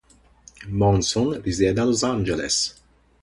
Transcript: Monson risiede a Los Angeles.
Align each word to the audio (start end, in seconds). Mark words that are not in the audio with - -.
Monson 0.67 1.39
risiede 1.43 1.79
a 1.79 1.85
Los 1.85 2.03
Angeles. 2.03 2.75